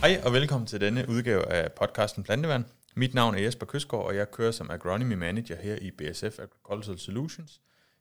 [0.00, 2.64] Hej og velkommen til denne udgave af podcasten Plantevand.
[2.94, 6.98] Mit navn er Jesper Køsgaard, og jeg kører som Agronomy Manager her i BSF Agricultural
[6.98, 7.60] Solutions.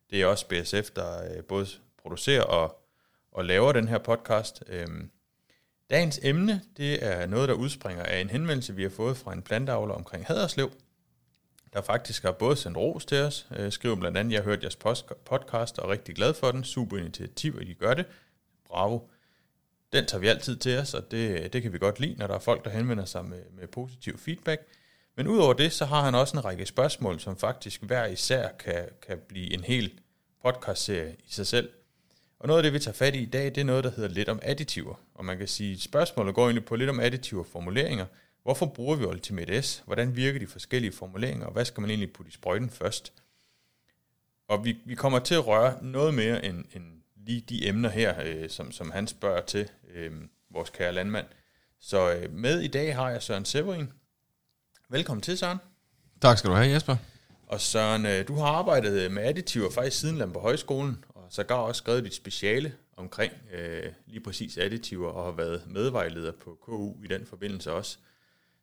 [0.09, 1.67] Det er også BSF, der øh, både
[2.01, 2.81] producerer og,
[3.31, 4.63] og laver den her podcast.
[4.67, 5.11] Øhm,
[5.89, 9.41] dagens emne, det er noget, der udspringer af en henvendelse, vi har fået fra en
[9.41, 10.71] plantavler omkring Haderslev,
[11.73, 14.63] der faktisk har både sendt ros til os, øh, skriver blandt andet, jeg har hørt
[14.63, 18.05] jeres podcast og er rigtig glad for den, super initiativ, at I gør det.
[18.67, 18.99] Bravo
[19.93, 22.35] den tager vi altid til os, og det, det kan vi godt lide, når der
[22.35, 24.61] er folk, der henvender sig med, med positiv feedback.
[25.15, 28.85] Men udover det, så har han også en række spørgsmål, som faktisk hver især kan,
[29.07, 29.99] kan blive en hel
[30.43, 31.69] podcastserie i sig selv.
[32.39, 34.09] Og noget af det, vi tager fat i i dag, det er noget, der hedder
[34.09, 34.95] lidt om additiver.
[35.15, 38.05] Og man kan sige, at spørgsmålet går egentlig på lidt om additiver formuleringer.
[38.43, 39.83] Hvorfor bruger vi Ultimate S?
[39.85, 41.45] Hvordan virker de forskellige formuleringer?
[41.45, 43.13] Og hvad skal man egentlig putte i sprøjten først?
[44.47, 46.96] Og vi, vi kommer til at røre noget mere end, end
[47.27, 50.11] lige de emner her, øh, som, som han spørger til, øh,
[50.49, 51.25] vores kære landmand.
[51.79, 53.91] Så øh, med i dag har jeg Søren Severin.
[54.89, 55.57] Velkommen til, Søren.
[56.21, 56.95] Tak skal du have, Jesper.
[57.47, 61.55] Og Søren, øh, du har arbejdet med additiver faktisk siden på højskolen, og så gar
[61.55, 67.03] også skrevet dit speciale omkring øh, lige præcis additiver, og har været medvejleder på KU
[67.03, 67.97] i den forbindelse også.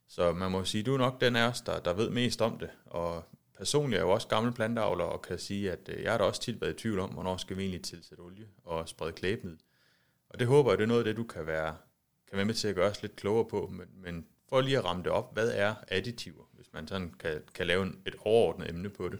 [0.07, 2.59] Så man må sige, du er nok den af os, der, der ved mest om
[2.59, 3.23] det, og
[3.57, 6.23] personligt er jeg jo også gammel planteavler og kan sige, at øh, jeg har da
[6.23, 9.61] også tit været i tvivl om, hvornår skal vi egentlig tilsætte olie og sprede klæbemiddel.
[10.29, 11.75] Og det håber jeg, det er noget af det, du kan være,
[12.29, 13.69] kan være med til at gøre os lidt klogere på.
[13.71, 17.41] Men, men for lige at ramme det op, hvad er additiver, hvis man sådan kan,
[17.55, 19.19] kan lave et overordnet emne på det?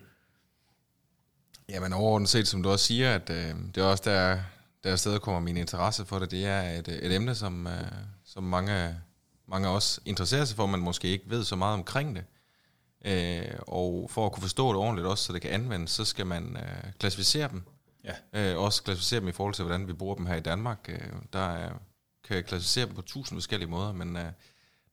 [1.70, 4.40] Jamen overordnet set, som du også siger, at øh, det er også der,
[4.84, 7.92] der stedet kommer min interesse for det, det er et, et emne, som, øh,
[8.24, 8.96] som mange,
[9.48, 12.24] mange også interesserer sig for, men måske ikke ved så meget omkring det.
[13.06, 16.26] Øh, og for at kunne forstå det ordentligt også, så det kan anvendes, så skal
[16.26, 17.64] man øh, klassificere dem.
[18.34, 18.52] Ja.
[18.54, 20.86] Øh, også klassificere dem i forhold til, hvordan vi bruger dem her i Danmark.
[20.90, 21.00] Øh,
[21.34, 21.74] der er,
[22.24, 24.26] kan jeg klassificere dem på tusind forskellige måder, men øh,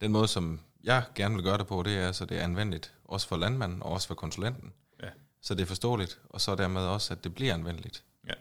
[0.00, 2.94] den måde, som jeg gerne vil gøre det på, det er, så det er anvendeligt,
[3.04, 4.72] også for landmanden og også for konsulenten.
[5.02, 5.08] Ja.
[5.40, 8.04] Så det er forståeligt, og så dermed også, at det bliver anvendeligt.
[8.26, 8.34] Ja.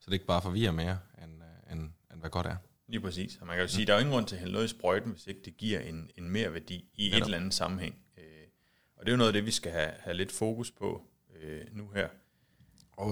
[0.00, 1.80] Så det ikke bare forvirrer mere, end, øh, end,
[2.12, 2.56] end hvad godt er.
[2.88, 3.36] Lige præcis.
[3.40, 4.68] Og man kan jo sige, at der er ingen grund til at hælde noget i
[4.68, 7.18] sprøjten, hvis ikke det giver en, en mere værdi i Netop.
[7.18, 7.94] et eller andet sammenhæng.
[8.98, 11.02] Og det er jo noget af det, vi skal have, have lidt fokus på
[11.42, 12.08] øh, nu her.
[12.96, 13.08] Og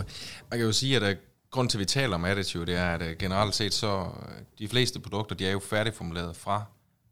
[0.50, 1.16] man kan jo sige, at øh,
[1.50, 4.42] grund til, at vi taler om additive, det er, at øh, generelt set så, øh,
[4.58, 6.64] de fleste produkter, de er jo færdigformuleret fra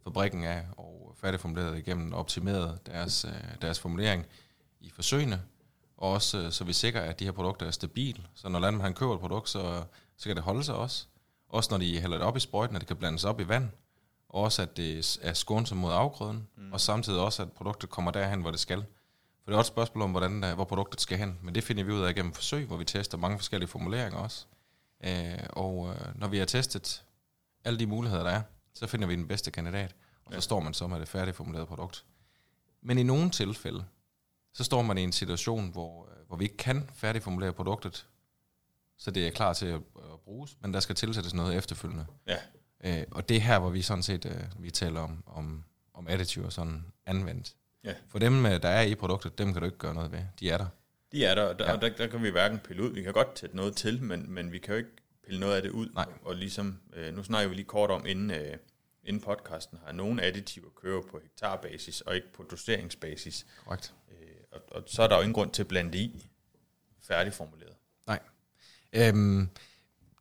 [0.05, 3.27] fabrikken af, og færdigformuleret igennem optimeret deres,
[3.63, 4.27] deres formulering
[4.81, 5.43] i forsøgene,
[5.97, 8.23] og også så vi sikrer, at de her produkter er stabile.
[8.35, 9.85] Så når landmanden køber et produkt, så,
[10.17, 11.07] så kan det holde sig også.
[11.49, 13.69] Også når de hælder det op i sprøjten, at det kan blandes op i vand,
[14.35, 16.73] og også at det er skånsomt mod afgrøden, mm.
[16.73, 18.79] og samtidig også, at produktet kommer derhen, hvor det skal.
[19.45, 21.85] For det er også et spørgsmål om, hvordan, hvor produktet skal hen, men det finder
[21.85, 24.47] vi ud af gennem forsøg, hvor vi tester mange forskellige formuleringer også.
[25.05, 27.05] Øh, og øh, når vi har testet
[27.65, 28.43] alle de muligheder, der er,
[28.75, 29.95] så finder vi den bedste kandidat,
[30.25, 32.05] og så står man så med det færdigformulerede produkt.
[32.83, 33.85] Men i nogle tilfælde,
[34.55, 38.07] så står man i en situation, hvor, øh, hvor vi ikke kan færdigformulere produktet,
[38.99, 42.07] så det er klar til at, at bruges, men der skal tilsættes noget efterfølgende.
[42.27, 42.39] Ja.
[42.85, 45.65] Øh, og det er her, hvor vi sådan set øh, vi taler om, om,
[45.95, 47.57] om additive sådan anvendt.
[47.85, 47.95] Ja.
[48.09, 50.23] For dem, øh, der er i produktet, dem kan du ikke gøre noget ved.
[50.41, 50.67] De er der.
[51.13, 51.77] De er der, og der, ja.
[51.77, 52.93] der, der kan vi hverken pille ud.
[52.93, 54.91] Vi kan godt tage noget til, men, men vi kan jo ikke
[55.25, 55.89] pille noget af det ud.
[55.95, 56.07] Nej.
[56.23, 58.57] Og ligesom, øh, nu snakker vi lige kort om, inden, øh,
[59.05, 63.47] inden podcasten har nogle additiver kører på hektarbasis, og ikke på doseringsbasis.
[63.65, 63.95] Korrekt.
[64.11, 64.17] Øh,
[64.53, 66.27] og, og så er der jo ingen grund til at blande i
[67.03, 67.75] færdigformuleret.
[68.07, 68.21] Nej.
[68.93, 69.49] Øhm,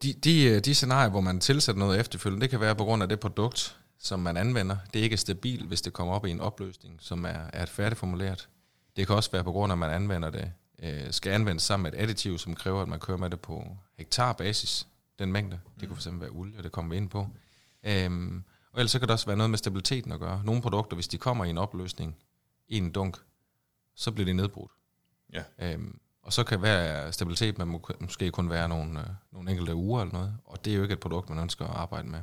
[0.03, 3.03] de, de, øh, de scenarier, hvor man tilsætter noget efterfølgende, det kan være på grund
[3.03, 4.78] af det produkt, som man anvender.
[4.94, 8.50] Det er ikke stabilt, hvis det kommer op i en opløsning, som er, er færdigformuleret.
[8.96, 10.52] Det kan også være på grund af, at man anvender det,
[10.84, 13.78] øh, skal anvendes sammen med et additiv, som kræver, at man kører med det på
[13.97, 14.88] hektarbasis,
[15.19, 15.59] den mængde.
[15.80, 17.28] Det kunne fx være olie, det kommer vi ind på.
[17.84, 20.41] Øhm, og ellers så kan det også være noget med stabiliteten at gøre.
[20.46, 22.16] Nogle produkter, hvis de kommer i en opløsning
[22.68, 23.18] i en dunk,
[23.96, 24.72] så bliver de nedbrudt.
[25.34, 25.44] Ja.
[25.59, 30.02] Øhm, og så kan være stabilitet, men måske kun være nogle, øh, nogle enkelte uger
[30.02, 30.37] eller noget.
[30.46, 32.20] Og det er jo ikke et produkt, man ønsker at arbejde med.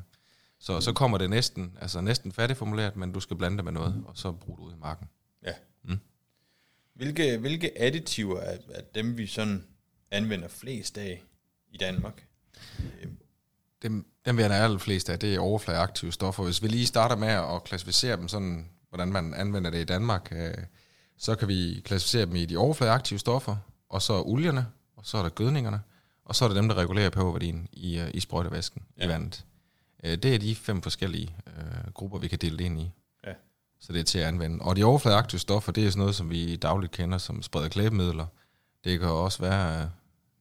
[0.58, 0.80] Så, mm.
[0.80, 4.04] så kommer det næsten, altså næsten færdigformuleret, men du skal blande det med noget, mm.
[4.04, 5.08] og så bruge det ud i marken.
[5.46, 5.52] Ja.
[5.84, 5.98] Mm.
[6.94, 9.66] Hvilke, hvilke additiver er, er dem, vi sådan
[10.10, 11.22] anvender flest af
[11.68, 12.26] i Danmark?
[13.82, 16.44] Dem, dem vi anvender flest af, det er overfladeaktive stoffer.
[16.44, 20.32] Hvis vi lige starter med at klassificere dem sådan, hvordan man anvender det i Danmark,
[20.32, 20.54] øh,
[21.16, 23.56] så kan vi klassificere dem i de overfladeaktive stoffer,
[23.90, 24.66] og så olierne,
[24.96, 25.80] og så er der gødningerne,
[26.24, 29.04] og så er der dem, der regulerer pH-værdien i, øh, i sprøjtevæsken ja.
[29.04, 29.44] i vandet.
[30.04, 32.90] Øh, det er de fem forskellige øh, grupper, vi kan dele ind i.
[33.26, 33.32] Ja.
[33.80, 34.58] Så det er til at anvende.
[34.60, 38.26] Og de overfladeaktive stoffer, det er sådan noget, som vi dagligt kender som spreder klæbemidler.
[38.84, 39.88] Det kan også være, øh,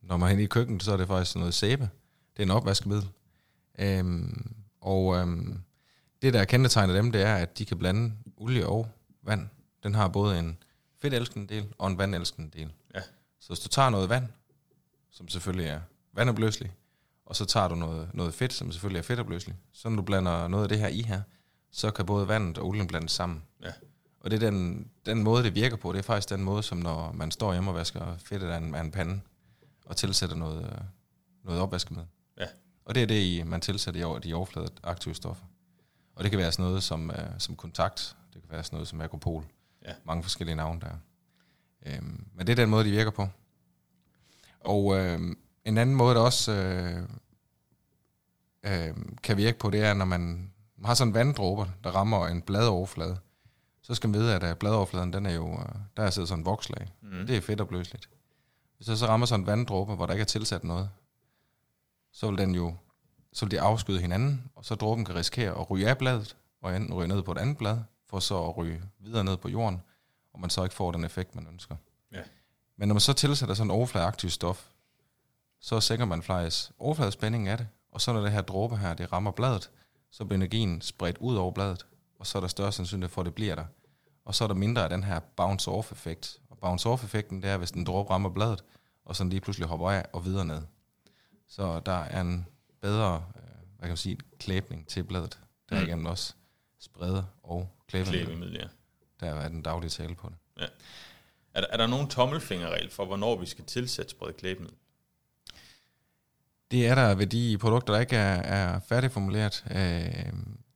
[0.01, 1.89] når man er inde i køkkenet, så er det faktisk noget sæbe.
[2.37, 3.09] Det er en opvaskemiddel.
[3.79, 5.59] Øhm, og øhm,
[6.21, 8.87] det, der kendetegner dem, det er, at de kan blande olie og
[9.23, 9.47] vand.
[9.83, 10.57] Den har både en
[11.01, 12.73] fedtelskende del og en vandelskende del.
[12.95, 12.99] Ja.
[13.39, 14.27] Så hvis du tager noget vand,
[15.11, 15.81] som selvfølgelig er
[16.13, 16.73] vandopløseligt,
[17.25, 20.47] og så tager du noget, noget fedt, som selvfølgelig er fedtopløseligt, så når du blander
[20.47, 21.21] noget af det her i her,
[21.71, 23.43] så kan både vandet og olien blandes sammen.
[23.63, 23.71] Ja.
[24.19, 26.77] Og det er den, den måde, det virker på, det er faktisk den måde, som
[26.77, 29.21] når man står hjemme og vasker fedtet af en, af en pande,
[29.85, 30.83] og tilsætter noget,
[31.43, 32.07] noget opvaskemiddel.
[32.37, 32.45] Ja.
[32.85, 35.45] Og det er det, i- man tilsætter i over- de overflade aktive stoffer.
[36.15, 38.87] Og det kan være sådan noget som, øh, som kontakt, det kan være sådan noget
[38.87, 39.45] som akropol,
[39.85, 39.93] Ja.
[40.03, 40.91] mange forskellige navne der.
[41.85, 43.27] Øhm, men det er den måde, de virker på.
[44.59, 45.19] Og øh,
[45.65, 47.03] en anden måde, der også øh,
[48.63, 50.51] øh, kan virke på, det er, når man
[50.85, 53.17] har sådan en vanddråber, der rammer en bladoverflade,
[53.81, 56.41] så skal man vide, at øh, bladoverfladen, den er jo, øh, der er siddet sådan
[56.41, 56.87] en vokslag.
[57.01, 57.27] Mm.
[57.27, 58.09] Det er fedt opløseligt.
[58.77, 60.89] Hvis der så rammer sådan en vanddråbe, hvor der ikke er tilsat noget,
[62.11, 62.75] så vil den jo
[63.33, 66.75] så vil de afskyde hinanden, og så dråben kan risikere at ryge af bladet, og
[66.75, 67.77] enten ryge ned på et andet blad,
[68.09, 69.81] for så at ryge videre ned på jorden,
[70.39, 71.75] og man så ikke får den effekt, man ønsker.
[72.11, 72.21] Ja.
[72.77, 74.69] Men når man så tilsætter sådan en overfladeaktiv stof,
[75.59, 79.13] så sænker man faktisk overfladespændingen af det, og så når det her dråbe her, det
[79.13, 79.69] rammer bladet,
[80.11, 81.85] så bliver energien spredt ud over bladet,
[82.19, 83.65] og så er der større sandsynlighed for, at det bliver der.
[84.25, 86.39] Og så er der mindre af den her bounce-off-effekt.
[86.49, 88.63] Og bounce-off-effekten, det er, hvis den dråbe rammer bladet,
[89.05, 90.61] og så lige pludselig hopper af og videre ned.
[91.47, 92.47] Så der er en
[92.81, 93.41] bedre, øh,
[93.77, 95.39] hvad kan man sige, klæbning til bladet.
[95.69, 96.33] Derigennem også
[96.79, 98.15] sprede og klæbning.
[98.15, 98.67] Klæbemiddel, ja.
[99.19, 100.69] Der er den daglige tale på det.
[101.53, 104.77] Er der, er der nogen tommelfingerregel for, hvornår vi skal tilsætte spredt klæbemiddel?
[106.71, 109.65] Det er der ved de produkter, der ikke er, er færdigformuleret.
[109.71, 110.33] Øh,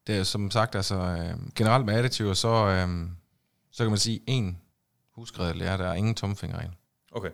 [0.07, 3.10] det er som sagt, altså øh, generelt med additiver, så, øh,
[3.72, 4.62] så kan man sige, en
[5.12, 6.72] husregel er, der er ingen tomfingerregel.
[7.12, 7.30] Okay.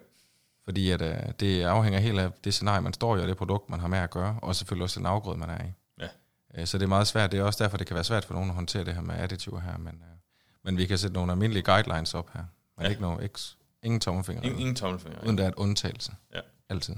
[0.63, 3.69] Fordi at, øh, det afhænger helt af det scenarie, man står i, og det produkt,
[3.69, 5.71] man har med at gøre, og selvfølgelig også den afgrøde, man er i.
[5.99, 6.07] Ja.
[6.55, 7.31] Øh, så det er meget svært.
[7.31, 9.15] Det er også derfor, det kan være svært for nogen at håndtere det her med
[9.15, 9.77] additiver her.
[9.77, 10.18] Men, øh,
[10.63, 12.43] men vi kan sætte nogle almindelige guidelines op her.
[12.77, 12.89] Men Ja.
[12.89, 13.39] ikke nogen, ikke,
[13.83, 14.43] ingen tommelfinger.
[14.43, 15.19] Ingen, ingen tommelfinger.
[15.25, 16.11] Uden der er et undtagelse.
[16.33, 16.39] Ja.
[16.69, 16.95] Altid.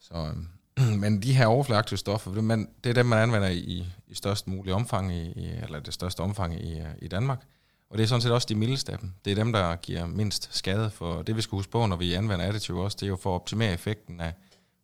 [0.00, 0.48] Så, øhm,
[1.00, 4.48] men de her overfladeaktive stoffer, det, man, det er dem, man anvender i, i størst
[4.48, 7.44] mulig omfang, i, i, eller det største omfang i, i Danmark.
[7.90, 9.12] Og det er sådan set også de mildeste af dem.
[9.24, 10.90] Det er dem, der giver mindst skade.
[10.90, 13.30] For det, vi skal huske på, når vi anvender additiv også, det er jo for
[13.30, 14.34] at optimere effekten af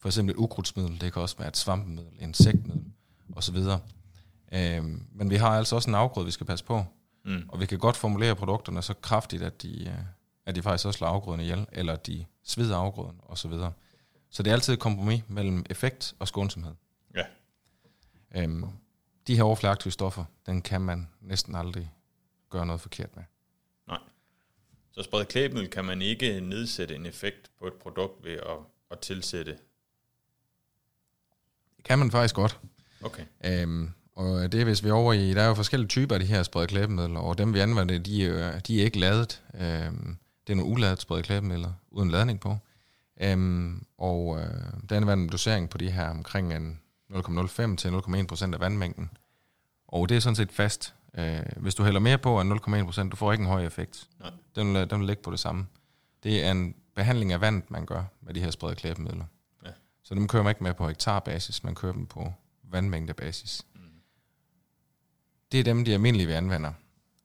[0.01, 1.01] for eksempel et ukrudtsmiddel.
[1.01, 2.85] Det kan også være et svampemiddel, insektmiddel
[3.37, 3.57] osv.
[4.53, 6.85] Øhm, men vi har altså også en afgrøde, vi skal passe på.
[7.29, 7.49] Mm.
[7.49, 9.95] Og vi kan godt formulere produkterne så kraftigt, at de, øh,
[10.47, 13.37] at de faktisk også slår afgrøden ihjel, eller de svider afgrøden osv.
[13.37, 13.73] Så, videre.
[14.31, 16.75] så det er altid et kompromis mellem effekt og skånsomhed.
[17.15, 17.25] Ja.
[18.37, 18.65] Øhm,
[19.27, 21.93] de her overfladeaktive stoffer, den kan man næsten aldrig
[22.51, 23.25] gøre noget forkert med.
[24.99, 28.59] Så spredt klæbemiddel kan man ikke nedsætte en effekt på et produkt ved at,
[28.91, 29.59] at tilsætte.
[31.77, 32.61] Det kan man faktisk godt.
[33.03, 33.25] Okay.
[33.45, 36.20] Øhm, og det er, hvis vi er over i, der er jo forskellige typer af
[36.20, 39.43] de her spredt klæbemidler, og dem vi anvender, de er, jo- de er ikke ladet.
[39.55, 40.17] Øhm,
[40.47, 42.56] det er nogle uladet spredt klæbemidler, uden ladning på.
[43.20, 44.47] Øhm, og øh,
[44.88, 46.81] der anvender en dosering på de her omkring en
[47.15, 49.11] 0,05 til 0,1 procent af vandmængden.
[49.88, 50.94] Og det er sådan set fast.
[51.19, 54.09] Øh, hvis du hælder mere på end 0,1 procent, du får ikke en høj effekt.
[54.21, 54.31] Nej.
[54.56, 55.67] Den vil, den vil ligge på det samme.
[56.23, 59.25] Det er en behandling af vandet, man gør med de her spredte klæbemidler.
[59.64, 59.71] Ja.
[60.02, 62.33] Så dem kører man ikke med på hektarbasis, man kører dem på
[62.71, 63.62] vandmængdebasis.
[65.52, 66.73] Det er dem, de almindelige, vi anvender.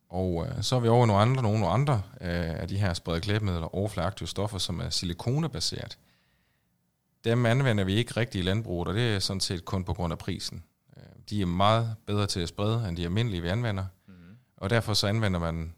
[0.09, 3.21] Og øh, så er vi over nogle andre, nogle andre øh, af de her spredte
[3.21, 5.97] klæbemidler, overfladeaktive stoffer, som er silikonebaseret.
[7.23, 10.11] Dem anvender vi ikke rigtig i landbruget, og det er sådan set kun på grund
[10.13, 10.63] af prisen.
[10.97, 13.85] Øh, De er meget bedre til at sprede, end de almindelige, vi anvender.
[14.07, 14.13] Mm.
[14.57, 15.73] Og derfor så anvender man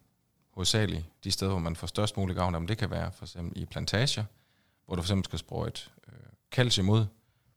[0.53, 2.67] hovedsageligt de steder, hvor man får størst mulig gavn af dem.
[2.67, 4.23] Det kan være for eksempel i plantager,
[4.85, 6.13] hvor du for eksempel skal sprøjte øh,
[6.51, 7.05] calcium ud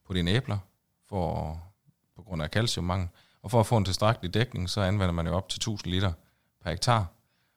[0.06, 0.58] på dine æbler,
[1.08, 1.60] for,
[2.16, 3.08] på grund af calciummangel.
[3.48, 6.12] Og for at få en tilstrækkelig dækning, så anvender man jo op til 1000 liter
[6.62, 7.06] per hektar.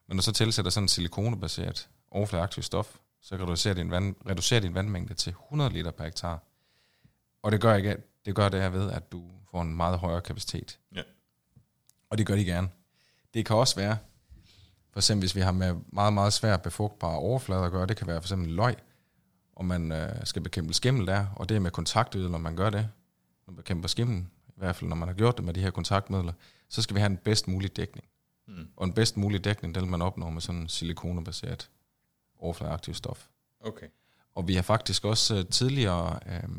[0.08, 3.90] Men når du så tilsætter sådan en silikonebaseret overfladeaktiv stof, så kan du reducere din,
[3.90, 6.42] vand, reducere din vandmængde til 100 liter per hektar.
[7.42, 10.20] Og det gør, ikke, det gør det her ved, at du får en meget højere
[10.20, 10.78] kapacitet.
[10.94, 11.02] Ja.
[12.10, 12.68] Og det gør de gerne.
[13.34, 13.96] Det kan også være,
[14.92, 18.06] for eksempel hvis vi har med meget, meget svært befrugtbare overflader at gøre, det kan
[18.06, 18.76] være for eksempel løg,
[19.52, 22.70] og man øh, skal bekæmpe skimmel der, og det er med kontaktydel, når man gør
[22.70, 22.88] det,
[23.46, 24.26] når man bekæmper skimmel,
[24.62, 26.32] i hvert fald når man har gjort det med de her kontaktmidler,
[26.68, 28.06] så skal vi have den bedst mulige dækning.
[28.48, 28.68] Mm.
[28.76, 31.70] Og en bedst mulig dækning, den man opnå med sådan en silikonebaseret
[32.38, 33.28] overfladeaktiv stof.
[33.60, 33.86] Okay.
[34.34, 36.50] Og vi har faktisk også øh, tidligere øh,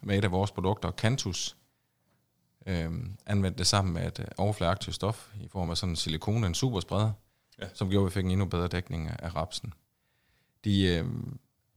[0.00, 1.56] med et af vores produkter, Cantus,
[2.66, 2.92] øh,
[3.26, 6.54] anvendt det sammen med et øh, overfladeaktivt stof i form af sådan en silikone, en
[6.54, 7.12] superspreder,
[7.58, 7.68] Ja.
[7.74, 9.74] som gjorde, at vi fik en endnu bedre dækning af, af rapsen.
[10.64, 11.06] De, øh,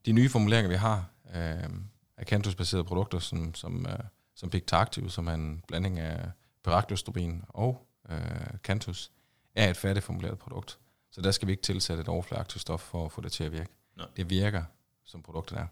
[0.05, 1.69] de nye formuleringer, vi har øh,
[2.17, 3.99] af Cantus-baserede produkter, som, som, øh,
[4.37, 6.31] som Pictactiv, som er en blanding af
[6.63, 9.11] Peraklostobin og øh, Cantus,
[9.55, 10.79] er et færdigformuleret produkt.
[11.11, 13.51] Så der skal vi ikke tilsætte et overfladeaktivt stof for at få det til at
[13.51, 13.69] virke.
[13.95, 14.07] Nej.
[14.15, 14.63] Det virker,
[15.03, 15.67] som produktet er.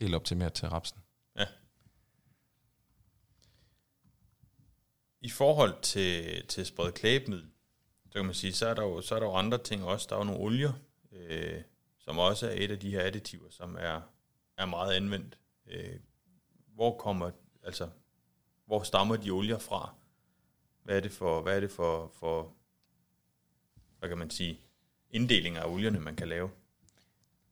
[0.00, 0.98] Helt optimeret til rapsen.
[5.20, 7.50] I forhold til, til spredt klæbemiddel,
[8.06, 10.06] så kan man sige, så er der jo, så er der jo andre ting også.
[10.10, 10.72] Der er jo nogle olier,
[11.12, 11.62] øh,
[11.98, 14.00] som også er et af de her additiver, som er,
[14.56, 15.38] er meget anvendt.
[15.66, 16.00] Øh,
[16.74, 17.30] hvor kommer,
[17.66, 17.88] altså,
[18.66, 19.94] hvor stammer de olier fra?
[20.84, 22.52] Hvad er det for, hvad er det for, for
[23.98, 24.60] hvad kan man sige,
[25.10, 26.50] inddelinger af olierne, man kan lave?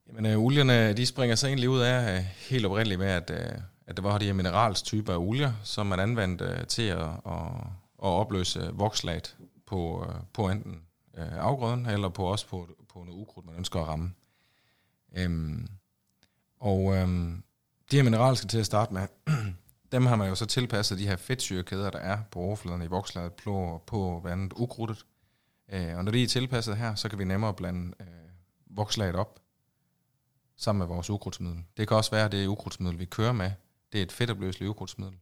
[0.07, 3.59] Jamen, øh, olierne, de springer så egentlig ud af øh, helt oprindeligt med, at, øh,
[3.87, 7.47] at der var de her mineralstyper af olier, som man anvendte øh, til at, at,
[8.03, 10.83] at opløse vokslaget på, øh, på enten
[11.19, 14.13] øh, afgrøden, eller på også på, på noget ukrudt, man ønsker at ramme.
[15.17, 15.69] Øhm,
[16.61, 17.43] og øhm,
[17.91, 19.07] de her mineraler til at starte med,
[19.95, 23.33] dem har man jo så tilpasset de her fedtsyrekæder, der er på overfladen i vokslaget
[23.33, 25.07] på, på blandt andet ukrudtet.
[25.73, 28.07] Øh, og når de er tilpasset her, så kan vi nemmere blande øh,
[28.67, 29.41] vokslaget op
[30.57, 31.65] sammen med vores ukrudtsmiddel.
[31.77, 33.51] Det kan også være, at det ukrudtsmiddel, vi kører med,
[33.93, 35.17] det er et fedtopløseligt ukrudtsmiddel.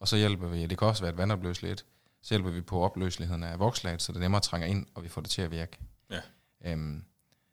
[0.00, 1.86] Og så hjælper vi, det kan også være et vandopløseligt,
[2.22, 5.20] så hjælper vi på opløseligheden af vokslaget, så det nemmere trænger ind, og vi får
[5.20, 5.78] det til at virke.
[6.10, 6.20] Ja.
[6.64, 7.04] Øhm,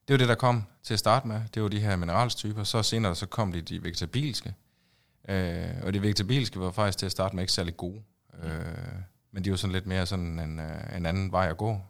[0.08, 1.42] det var det, der kom til at starte med.
[1.54, 2.64] Det var de her mineralstyper.
[2.64, 4.54] Så senere så kom de, de vegetabilske.
[5.30, 8.02] Øh, og de vegetabilske var faktisk til at starte med ikke særlig gode.
[8.44, 8.52] Øh,
[9.32, 11.82] men de var sådan lidt mere sådan en, øh, en anden vej at gå.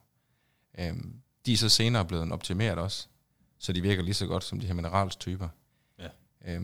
[0.79, 0.93] Øh,
[1.45, 3.07] de er så senere blevet optimeret også,
[3.59, 5.47] så de virker lige så godt som de her mineralstyper.
[5.99, 6.07] Ja.
[6.45, 6.61] Øh,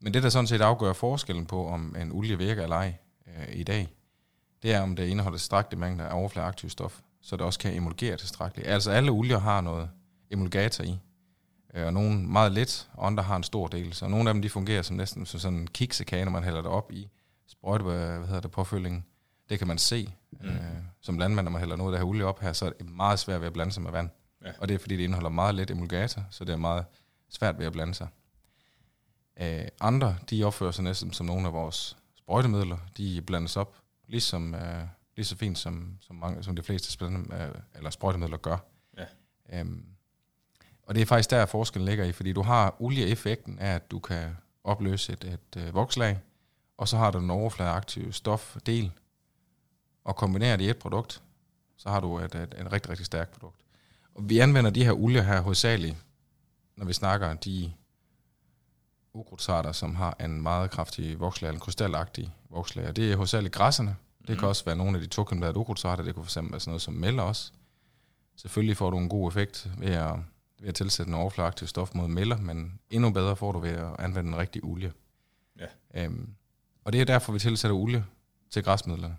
[0.00, 2.94] men det, der sådan set afgør forskellen på, om en olie virker eller ej
[3.26, 3.94] øh, i dag,
[4.62, 8.16] det er, om det indeholder tilstrækkelige mængder af overfladeaktiv stof, så det også kan emulgere
[8.16, 8.68] tilstrækkeligt.
[8.68, 9.90] Altså alle olier har noget
[10.30, 10.98] emulgator i,
[11.74, 13.92] og nogle meget lidt, og andre har en stor del.
[13.92, 16.62] Så nogle af dem de fungerer som næsten som sådan en kiksekage, når man hælder
[16.62, 17.08] det op i
[17.46, 19.04] sprøjte, hvad hedder det, påfølgingen.
[19.48, 20.48] Det kan man se mm.
[20.48, 20.58] øh,
[21.00, 22.90] som landmand, når man hælder noget af det her olie op her, så er det
[22.90, 24.10] meget svært ved at blande sig med vand.
[24.44, 24.52] Ja.
[24.58, 26.84] Og det er fordi, det indeholder meget let emulgator, så det er meget
[27.28, 28.08] svært ved at blande sig.
[29.40, 32.78] Øh, andre, de opfører sig næsten som nogle af vores sprøjtemidler.
[32.96, 33.76] De blandes op
[34.06, 34.84] ligesom, øh,
[35.16, 38.56] lige så fint, som, som, mange, som de fleste spændende, øh, eller sprøjtemidler gør.
[38.98, 39.04] Ja.
[39.52, 39.86] Øhm,
[40.86, 43.98] og det er faktisk der, forskellen ligger i, fordi du har olieeffekten af, at du
[43.98, 46.20] kan opløse et, et øh, vokslag,
[46.78, 48.92] og så har du den overfladeaktive stofdel,
[50.04, 51.22] og kombinerer det i et produkt,
[51.76, 53.60] så har du et, et, et rigtig, rigtig stærkt produkt.
[54.14, 55.96] Og vi anvender de her olier her hovedsageligt,
[56.76, 57.72] når vi snakker de
[59.14, 62.96] ukrudtsarter, som har en meget kraftig vokslag, en krystalagtig vokslag.
[62.96, 63.96] Det er hovedsageligt græsserne.
[64.20, 64.38] Det Mhm.
[64.38, 66.04] kan også være nogle af de tokembladede ukrudtsarter.
[66.04, 67.52] Det kunne fx være sådan noget som melder også.
[68.36, 70.14] Selvfølgelig får du en god effekt ved at,
[70.64, 73.96] ved at tilsætte en overfladeaktiv stof mod melder, men endnu bedre får du ved at
[73.98, 74.92] anvende en rigtig olie.
[75.58, 75.66] Ja.
[75.94, 76.34] Øhm,
[76.84, 78.04] og det er derfor, vi tilsætter olie
[78.50, 79.16] til græsmidlerne.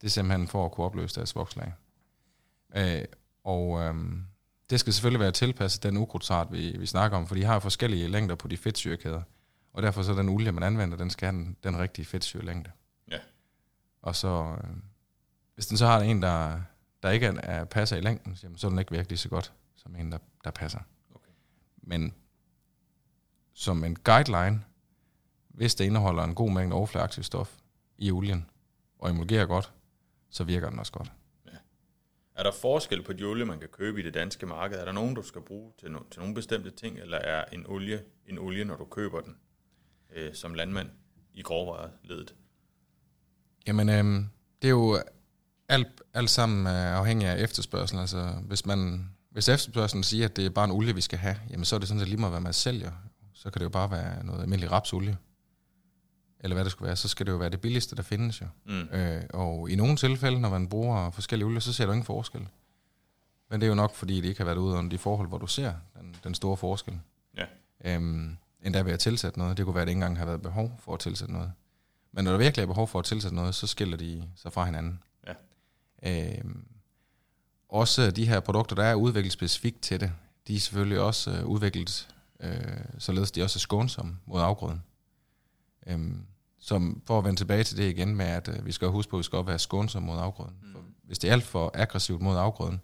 [0.00, 1.72] Det er simpelthen for at kunne opløse deres vokslag.
[2.76, 3.04] Øh,
[3.44, 4.24] og øhm,
[4.70, 8.08] det skal selvfølgelig være tilpasset den ukrudtsart, vi, vi snakker om, for de har forskellige
[8.08, 9.22] længder på de fedtsyrekæder.
[9.72, 12.70] Og derfor så den olie, man anvender, den skal have den, den rigtige fedtsyrelængde.
[13.10, 13.18] Ja.
[14.02, 14.70] Og så, øh,
[15.54, 16.60] hvis den så har en, der,
[17.02, 19.52] der ikke er, er, passer i længden, så er den ikke virkelig så godt,
[19.88, 20.80] som en, der, der passer.
[21.14, 21.30] Okay.
[21.76, 22.14] Men
[23.52, 24.64] som en guideline,
[25.48, 27.56] hvis det indeholder en god mængde overfladeaktiv stof
[27.98, 28.50] i olien,
[28.98, 29.72] og emulgerer godt,
[30.30, 31.12] så virker den også godt.
[32.34, 34.78] Er der forskel på de olie, man kan købe i det danske marked?
[34.78, 37.66] Er der nogen, du skal bruge til, no- til nogle bestemte ting, eller er en
[37.66, 39.36] olie en olie, når du køber den
[40.12, 40.90] øh, som landmand
[41.34, 42.34] i grovvareledet?
[43.66, 44.28] Jamen, øhm,
[44.62, 44.98] det er jo
[45.68, 48.00] alt, alt sammen øh, afhængig af efterspørgselen.
[48.00, 51.36] Altså, hvis, man, hvis efterspørgselen siger, at det er bare en olie, vi skal have,
[51.50, 52.92] jamen så er det sådan set lige meget, hvad man sælger.
[53.34, 55.16] Så kan det jo bare være noget almindelig rapsolie.
[56.40, 56.96] Eller hvad det skulle være.
[56.96, 58.46] Så skal det jo være det billigste, der findes jo.
[58.66, 58.80] Mm.
[58.80, 62.48] Øh, og i nogle tilfælde, når man bruger forskellige olier, så ser du ingen forskel.
[63.50, 65.38] Men det er jo nok, fordi det ikke har været ude under de forhold, hvor
[65.38, 67.00] du ser den, den store forskel.
[67.36, 67.44] Ja.
[67.84, 69.56] Øhm, endda ved at tilsætte noget.
[69.56, 71.52] Det kunne være, at det ikke engang har været behov for at tilsætte noget.
[72.12, 74.64] Men når der virkelig er behov for at tilsætte noget, så skiller de sig fra
[74.64, 75.02] hinanden.
[75.26, 75.34] Ja.
[76.38, 76.66] Øhm,
[77.68, 80.12] også de her produkter, der er udviklet specifikt til det,
[80.48, 82.08] de er selvfølgelig også øh, udviklet,
[82.40, 82.54] øh,
[82.98, 84.82] således de også er skånsomme mod afgrøden.
[85.86, 86.26] Øhm,
[86.58, 89.16] som for at vende tilbage til det igen med, at øh, vi skal huske på,
[89.16, 90.54] at vi skal være skånsomme mod afgrøden.
[90.62, 90.72] Mm.
[90.72, 92.80] For hvis det er alt for aggressivt mod afgrøden,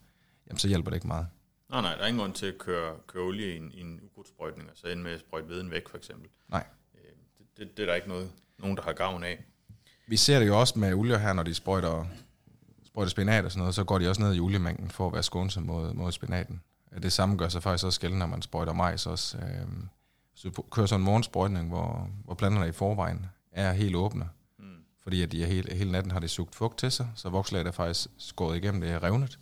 [0.46, 1.26] jamen så hjælper det ikke meget.
[1.70, 4.00] Nej, nej, der er ingen grund til at køre, køre olie i en, i en
[4.02, 6.28] ukrudtsprøjtning, og så ende med at sprøjte veden væk, for eksempel.
[6.48, 6.66] Nej.
[6.94, 7.00] Øh,
[7.38, 9.44] det, det, det er der ikke noget, nogen, der har gavn af.
[10.06, 12.06] Vi ser det jo også med olier her, når de sprøjter,
[12.94, 15.22] sprøjter spinat og sådan noget, så går de også ned i oliemængden for at være
[15.22, 16.60] skånsom mod, mod spinaten.
[17.02, 19.38] Det samme gør sig faktisk også gældende, når man sprøjter majs også.
[20.34, 24.64] Så du kører sådan en morgensprøjtning, hvor, hvor planterne i forvejen er helt åbne, Mm.
[25.02, 27.70] fordi at de hele, hele natten har det sugt fugt til sig, så vokslaget er
[27.72, 29.38] faktisk skåret igennem, det er revnet.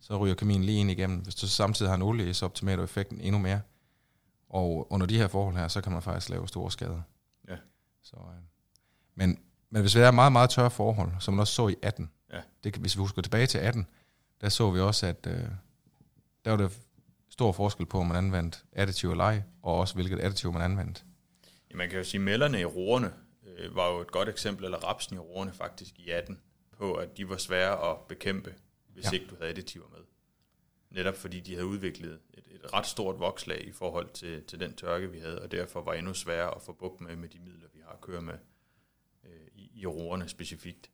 [0.00, 1.18] Så ryger kemien lige ind igennem.
[1.18, 3.60] Hvis du samtidig har en olie, så optimerer du effekten endnu mere.
[4.48, 7.00] Og under de her forhold her, så kan man faktisk lave store skader.
[7.48, 7.56] Ja.
[8.02, 8.42] Så, øh.
[9.14, 9.38] men,
[9.70, 12.40] men hvis vi er meget, meget tørre forhold, som man også så i 18, Ja.
[12.64, 13.86] det, hvis vi husker tilbage til 18,
[14.40, 15.40] der så vi også, at øh,
[16.44, 16.78] der var det
[17.28, 21.02] stor forskel på, om man anvendte additiv eller ej, og også hvilket additiv man anvendte.
[21.70, 23.12] Ja, man kan jo sige, at mællerne i roerne
[23.46, 26.40] øh, var jo et godt eksempel, eller rapsen i roerne faktisk i 18,
[26.78, 28.54] på at de var svære at bekæmpe,
[28.88, 29.10] hvis Ja.
[29.12, 29.14] ja.
[29.14, 29.98] ikke du havde additiver med.
[30.90, 34.74] Netop fordi de havde udviklet et, et ret stort vokslag i forhold til, til den
[34.74, 37.68] tørke, vi havde, og derfor var endnu sværere at få bukt med, med de midler,
[37.74, 38.34] vi har at køre med
[39.24, 40.90] øh, i, i roerne specifikt.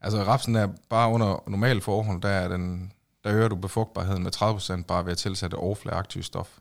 [0.00, 2.92] Altså rapsen er bare under normale forhold, der, er den,
[3.24, 4.36] der øger du befugtbarheden med
[4.82, 6.58] 30% bare ved at tilsætte overfladeaktivt stof.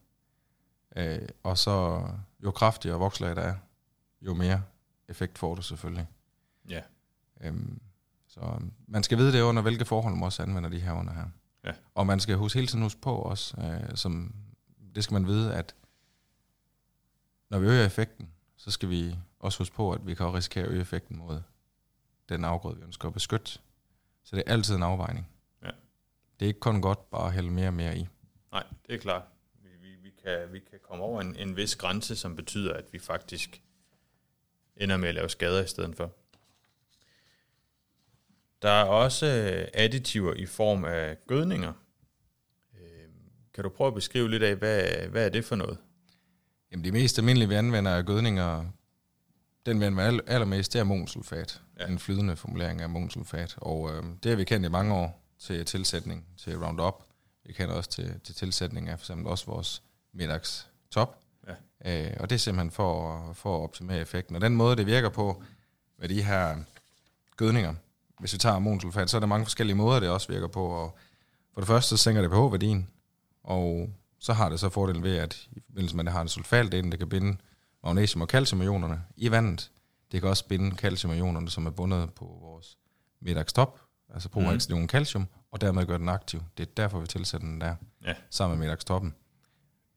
[0.96, 2.04] Øh, og så
[2.44, 3.56] jo kraftigere vokslag der er,
[4.22, 4.62] jo mere
[5.10, 6.08] effekt får du selvfølgelig.
[6.70, 6.82] Ja,
[7.42, 7.82] Øhm,
[8.28, 11.14] så øhm, man skal vide det under, hvilke forhold man også anvender de her under
[11.14, 11.26] her.
[11.64, 11.72] Ja.
[11.96, 14.36] Og man skal huske hele tiden huske på også, øh, som,
[14.96, 15.76] det skal man vide, at
[17.50, 20.70] når vi øger effekten, så skal vi også huske på, at vi kan risikere at
[20.70, 21.42] øge effekten mod
[22.30, 23.52] den afgrøde, vi ønsker at beskytte.
[24.24, 25.30] Så det er altid en afvejning.
[25.64, 25.68] Ja.
[26.40, 28.08] Det er ikke kun godt bare at hælde mere og mere i.
[28.52, 29.24] nej, det er klart.
[29.64, 32.86] Vi, vi, vi, kan, vi kan komme over en, en vis grænse, som betyder, at
[32.92, 33.62] vi faktisk
[34.78, 36.12] ender med at lave skader i stedet for.
[38.62, 41.74] Der er også øh, additiver i form af gødninger.
[42.80, 43.08] Øh,
[43.54, 45.78] Kan du prøve at beskrive lidt af, hvad, hvad er det for noget?
[46.72, 48.66] Jamen det mest almindelige, vi anvender af gødninger,
[49.66, 51.62] den vi anvender aller- allermest, det er ammoniumsulfat.
[51.80, 51.86] Ja.
[51.86, 53.56] En flydende formulering af ammoniumsulfat.
[53.58, 57.04] Og øh, det har vi kendt i mange år til tilsætning til Roundup.
[57.46, 59.82] Vi kender også til, til tilsætning af for eksempel også vores
[60.14, 61.20] middags top.
[61.84, 62.08] Ja.
[62.08, 64.36] Øh, og det er simpelthen for, for at optimere effekten.
[64.36, 65.44] Og den måde, det virker på
[65.98, 66.58] med de her
[67.38, 67.74] gødninger,
[68.20, 70.66] hvis vi tager ammoniumsulfat, så er der mange forskellige måder, det også virker på.
[70.66, 70.98] Og
[71.54, 72.90] for det første, så sænker det pH-værdien,
[73.44, 76.28] og så har det så fordelen ved, at i forbindelse med, at det har en
[76.28, 77.38] sulfaldel, det kan binde
[77.86, 79.72] magnesium- og calciumionerne i vandet.
[80.12, 82.78] Det kan også binde calciumionerne, som er bundet på vores
[83.22, 83.80] middagstop,
[84.14, 84.60] altså på Mhm.
[84.70, 84.88] mm.
[84.88, 86.42] calcium, og dermed gør den aktiv.
[86.58, 88.14] Det er derfor, vi tilsætter den der, Ja.
[88.30, 89.16] sammen med middagstoppen.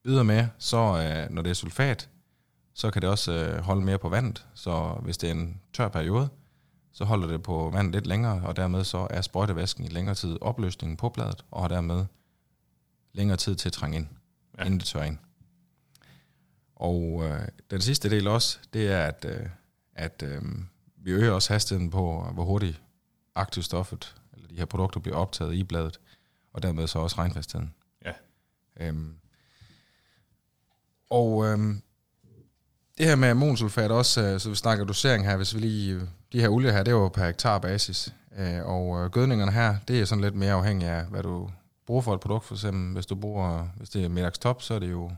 [0.04, 2.08] Ydermere, så øh, når det er sulfat,
[2.74, 4.46] så kan det også øh, holde mere på vandet.
[4.54, 6.28] Så hvis det er en tør periode,
[6.92, 10.38] så holder det på vandet lidt længere, og dermed så er sprøjtevæsken i længere tid
[10.40, 12.04] opløsningen på bladet, og har dermed
[13.12, 14.06] længere tid til at trænge ind,
[14.58, 14.64] ja.
[14.64, 15.18] inden det tør ind.
[16.82, 19.46] Og øh, den sidste del også, det er, at, øh,
[19.94, 20.42] at øh,
[20.96, 22.82] vi øger også hastigheden på, hvor hurtigt
[23.34, 26.00] aktivstoffet, eller de her produkter bliver optaget i bladet,
[26.52, 27.74] og dermed så også regnfastheden.
[28.04, 28.12] Ja.
[28.80, 29.14] Øhm,
[31.10, 31.82] og øhm,
[32.98, 36.00] det her med ammoniumsulfat også, øh, så vi snakker dosering her, hvis vi lige,
[36.32, 39.76] de her olier her, det er jo per hektar basis, øh, og øh, gødningerne her,
[39.88, 41.50] det er sådan lidt mere afhængig af, hvad du
[41.86, 44.78] bruger for et produkt, for eksempel hvis du bruger, hvis det er middagstop, så er
[44.78, 45.10] det jo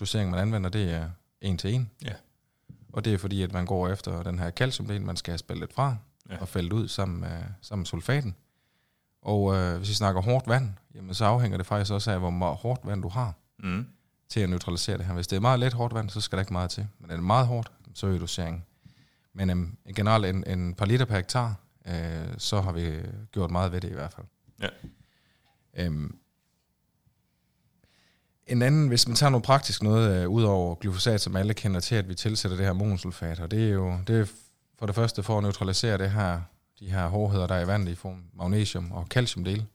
[0.00, 1.10] doseringen, man anvender, det er
[1.40, 1.90] en til en.
[2.04, 2.12] Ja.
[2.92, 5.72] Og det er fordi, at man går efter den her calciumdel, man skal have spillet
[5.72, 5.96] fra,
[6.30, 6.40] Ja.
[6.40, 8.34] og fældet ud sammen med, sammen med sulfaten.
[9.22, 12.30] Og øh, hvis vi snakker hårdt vand, jamen så afhænger det faktisk også af, hvor
[12.30, 13.86] meget hårdt vand du har Mm.
[14.28, 15.14] til at neutralisere det her.
[15.14, 16.86] Hvis det er meget let hårdt vand, så skal der ikke meget til.
[16.98, 18.64] Men er det meget hårdt, så øger doseringen.
[19.32, 21.54] Men øhm, generelt en, en par liter per hektar,
[21.86, 22.96] øh, så har vi
[23.32, 24.26] gjort meget ved det i hvert fald.
[24.62, 24.68] Ja.
[25.74, 26.18] Øhm,
[28.50, 31.80] en anden, hvis man tager noget praktisk noget, øh, ud over glyfosat, som alle kender
[31.80, 34.26] til, at vi tilsætter det her monosulfat, og det er jo det er
[34.78, 36.40] for det første for at neutralisere det her,
[36.80, 39.66] de her hårdheder, der er i vandet i form af magnesium og calciumdel.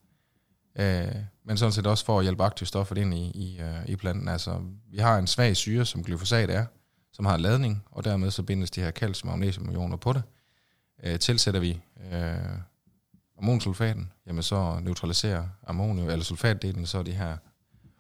[0.80, 4.28] Øh, men sådan set også for at hjælpe aktivstoffet ind i, i, øh, i planten.
[4.28, 4.62] Altså,
[4.92, 6.66] vi har en svag syre, som glyfosat er,
[7.14, 10.24] som har ladning, og dermed så bindes de her calcium- og magnesiumioner på det.
[11.04, 12.36] Øh, tilsætter vi øh,
[13.38, 17.38] ammoniumsulfaten, jamen så neutraliserer ammonium, eller sulfatdelen, så de her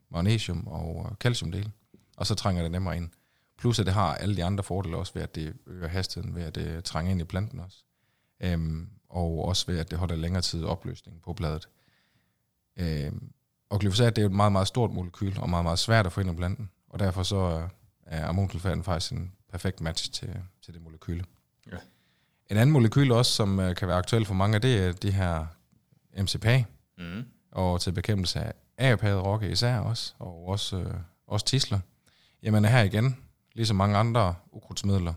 [0.09, 1.71] magnesium og øh, calciumdel,
[2.17, 3.09] og så trænger det nemmere ind.
[3.57, 6.43] Plus at det har alle de andre fordele også ved, at det øger hastigheden, ved
[6.43, 7.77] at det trænger ind i planten også.
[8.39, 11.67] Øhm, og også ved, at det holder længere tid opløsning på bladet.
[12.77, 13.31] Øhm,
[13.69, 16.11] og glyfosat det er jo et meget, meget stort molekyl, og meget, meget svært at
[16.13, 16.69] få ind i planten.
[16.89, 17.69] Og derfor så er-
[18.05, 21.23] er ammoniumsulfaten faktisk en perfekt match til, til det molekyle.
[21.71, 21.77] Ja.
[22.49, 25.45] En anden molekyl også, som øh, kan være aktuel for mange, det er det her
[26.17, 26.63] MCPA,
[26.97, 27.23] Mm.
[27.51, 30.93] og til bekæmpelse af agerpaderokke især også, og også, øh,
[31.27, 31.79] også tisler.
[32.43, 33.17] Jamen her igen,
[33.53, 35.13] ligesom mange andre ukrudtsmidler,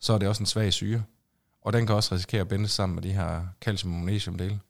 [0.00, 1.02] så er det også en svag syre,
[1.62, 4.60] og den kan også risikere at binde sammen med de her calcium- og magnesiumdele.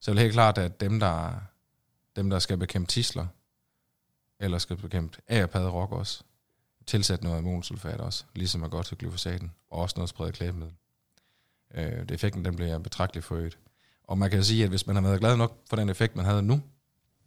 [0.00, 1.32] Så det er helt klart, at dem, der,
[2.16, 3.26] dem, der skal bekæmpe tisler,
[4.40, 6.24] eller skal bekæmpe agerpaderokke også,
[6.86, 10.74] tilsæt noget ammoniumsulfat også, ligesom er godt til glyfosaten, og også noget spredt klæbemiddel.
[11.74, 13.58] Øh, det effekten den bliver betragteligt forøget.
[14.04, 16.24] Og man kan sige, at hvis man har været glad nok for den effekt, man
[16.24, 16.62] havde nu,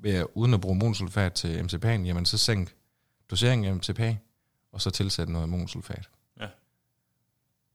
[0.04, 2.76] ved at, uden at bruge monosulfat til MCP'en, jamen så sænk
[3.32, 4.00] doseringen af MCP,
[4.72, 6.10] og så tilsæt noget monosulfat.
[6.40, 6.48] Ja.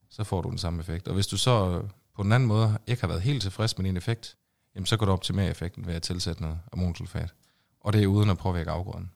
[0.09, 1.07] Så får du den samme effekt.
[1.07, 1.83] Og hvis du så
[2.15, 4.37] på den anden måde ikke har været helt tilfreds med din effekt,
[4.75, 7.33] jamen så kan du optimere effekten ved at tilsætte noget ammoniumsulfat.
[7.81, 9.11] Og det er uden at påvirke afgrøden,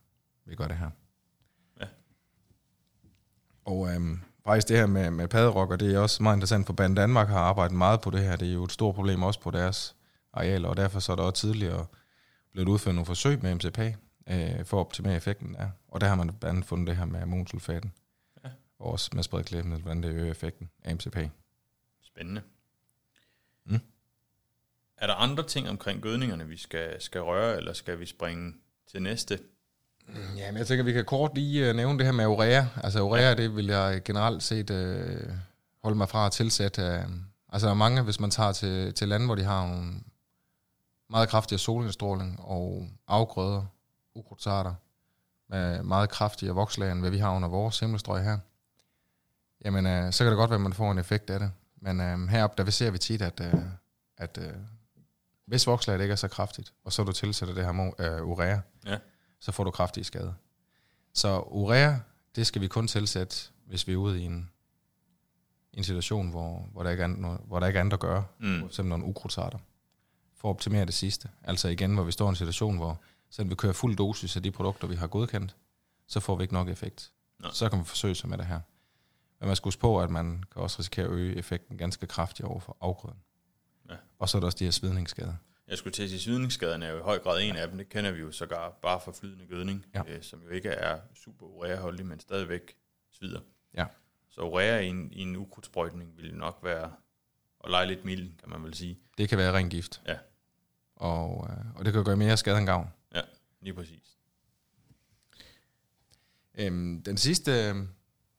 [0.45, 0.89] vi gør det her.
[1.81, 1.85] Ja.
[3.65, 6.95] Og øhm, faktisk det her med, med padderokker, det er også meget interessant, for Band
[6.95, 8.35] Danmark har arbejdet meget på det her.
[8.35, 9.95] Det er jo et stort problem også på deres
[10.33, 11.85] arealer, og derfor så er der også tidligere
[12.53, 13.79] blevet udført nogle forsøg med MCP
[14.29, 15.69] øh, for at optimere effekten der.
[15.87, 17.91] Og der har man blandt andet fundet det her med ammoniumsulfaten.
[18.43, 18.49] Ja.
[18.79, 21.17] Og også med spredklæbende, hvordan det øger effekten af MCP.
[22.01, 22.41] Spændende.
[23.65, 23.79] Mm.
[24.97, 28.53] Er der andre ting omkring gødningerne, vi skal, skal røre, eller skal vi springe
[28.91, 29.39] til næste?
[30.37, 32.65] Ja, men jeg tænker, vi kan kort lige uh, nævne det her med urea.
[32.83, 33.35] Altså urea, ja.
[33.35, 35.31] det vil jeg generelt set uh,
[35.83, 36.81] holde mig fra at tilsætte.
[36.81, 37.13] Uh,
[37.49, 39.93] altså der er mange, hvis man tager til, til lande, hvor de har nogle
[41.13, 43.65] meget kraftigere solindstråling og afgrøder,
[44.15, 44.73] ukrudtsarter,
[45.49, 48.37] med meget kraftigere vokslager, end hvad vi har under vores himmelstrøg her.
[49.65, 51.51] Jamen, uh, så kan det godt være, at man får en effekt af det.
[51.81, 53.63] Men uh, heroppe, der ser vi tit, at, uh,
[54.17, 54.43] at uh,
[55.45, 58.97] hvis vokslaget ikke er så kraftigt, og så du tilsætter det her uh, urea, Ja.
[59.39, 60.33] så får du kraftige skader.
[61.13, 61.93] Så urea,
[62.35, 63.35] det skal vi kun tilsætte,
[63.67, 64.49] hvis vi er ude i en,
[65.73, 68.63] en situation, hvor, hvor, der ikke er, hvor der ikke er andet at gøre, Mm.
[68.65, 69.57] eksempel nogle ukrudtsarter,
[70.43, 71.29] for at optimere det sidste.
[71.43, 74.43] Altså igen, hvor vi står i en situation, hvor selvom vi kører fuld dosis af
[74.43, 75.55] de produkter, vi har godkendt,
[76.07, 77.11] så får vi ikke nok effekt.
[77.39, 77.47] Nå.
[77.53, 78.59] Så kan man forsøge sig med det her.
[79.39, 82.47] Men man skal huske på, at man kan også risikere at øge effekten ganske kraftigt
[82.47, 83.17] over for afgrøden.
[83.89, 83.95] Ja.
[84.19, 85.33] Og så er der også de her svidningsskader.
[85.67, 87.77] Jeg skulle til at sige, svidningsskaderne er jo i høj grad en af dem.
[87.77, 90.01] Det kender vi jo sågar bare fra flydende gødning, Ja.
[90.07, 92.75] øh, som jo ikke er super ureaholdig, men stadigvæk
[93.11, 93.39] svider.
[93.77, 93.85] Ja.
[94.29, 96.91] Så urea i en, i en ukrudtsprøjtning ville nok være
[97.63, 98.99] at lege lidt mild, kan man vel sige.
[99.17, 100.01] Det kan være ren gift.
[100.07, 100.17] Ja.
[100.95, 102.87] Og, øh, og det kan gøre mere skade end gavn.
[103.61, 104.17] Lige præcis.
[106.55, 107.73] Øhm, den sidste,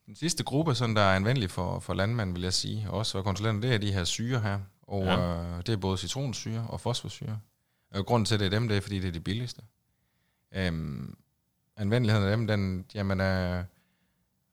[0.06, 3.12] den sidste gruppe, sådan, der er anvendelig for, for landmænd, vil jeg sige, og også
[3.12, 4.60] for konsulenter, det er de her syre her.
[4.82, 5.12] Og Ja.
[5.42, 5.56] ja.
[5.56, 7.40] øh, det er både citronsyre og fosforsyre.
[7.90, 9.62] Og grunden til, at det er dem, det er, fordi det er de billigste.
[10.54, 11.16] Øhm,
[11.76, 13.64] anvendeligheden af dem, den, jamen, øh,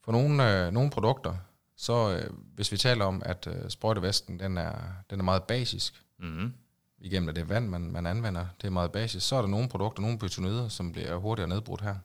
[0.03, 1.37] for nogle, øh, nogle produkter,
[1.75, 4.73] så øh, hvis vi taler om, at øh, sprøjtevæsken, den er,
[5.09, 6.53] den er meget basisk, Mm-hmm.
[7.01, 10.01] Igennem det vand, man, man anvender, det er meget basisk, så er der nogle produkter,
[10.01, 11.95] nogle bytonider, som bliver hurtigere nedbrudt her.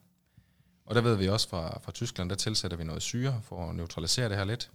[0.86, 3.74] Og der ved vi også fra, fra Tyskland, der tilsætter vi noget syre for at
[3.74, 4.70] neutralisere det her lidt,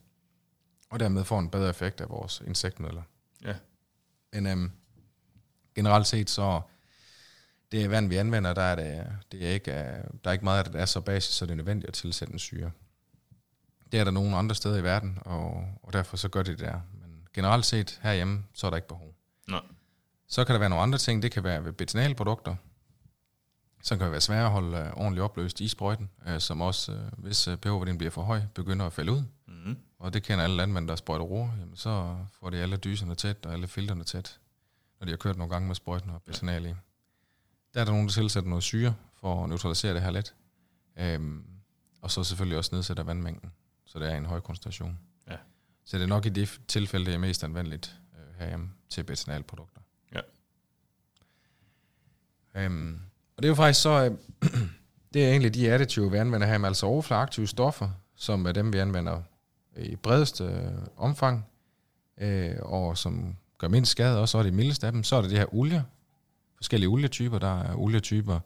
[0.89, 3.03] og dermed får en bedre effekt af vores insektmidler.
[3.43, 3.55] Ja.
[4.34, 4.71] Men øhm,
[5.75, 6.62] generelt set, så
[7.71, 10.57] det vand, vi anvender, der er, det, det er ikke, øh, der er ikke meget
[10.57, 12.71] af det, der er så basisk, så det er nødvendigt at tilsætte en syre.
[13.91, 16.67] Det er der nogle andre steder i verden, og, og derfor så gør det det
[16.67, 16.79] der.
[16.93, 19.13] Men generelt set herhjemme, så er der ikke behov.
[19.47, 19.62] Nej.
[20.32, 21.24] Så kan der være nogle andre ting.
[21.24, 22.56] Det kan være ved betinalprodukter,
[23.84, 27.12] som kan være svære at holde øh, ordentligt opløst i sprøjten, øh, som også, øh,
[27.17, 29.24] hvis øh, pH-værdien bliver for høj, begynder at falde ud.
[29.48, 29.78] Mm-hmm.
[30.00, 31.50] Og det kender alle landmænd, der sprøjter roer.
[31.60, 34.39] Jamen, så får de alle dyserne tæt og alle filterne tæt,
[35.00, 36.74] når de har kørt nogle gange med sprøjten og betinal i.
[37.74, 40.36] Der er der nogen, der tilsætter noget syre for at neutralisere det her lidt.
[40.98, 41.46] Øhm,
[42.02, 43.52] og så selvfølgelig også nedsætter vandmængden,
[43.86, 45.00] så det er en høj koncentration.
[45.30, 45.38] Ja.
[45.86, 49.81] Så det er nok i det tilfælde, det er mest anvendeligt øh, herhjemme til betinalprodukter.
[52.55, 52.99] Øhm,
[53.37, 54.17] og det er jo faktisk så, øh,
[55.13, 58.77] det er egentlig de additive, vi anvender her, altså overfladeaktive stoffer, som er dem, vi
[58.77, 59.21] anvender
[59.77, 61.45] i bredeste øh, omfang,
[62.17, 65.03] øh, og som gør mindst skade, og så er det mildeste af dem.
[65.03, 65.83] Så er der de her olier,
[66.55, 67.39] forskellige olietyper.
[67.39, 68.39] Der er olietyper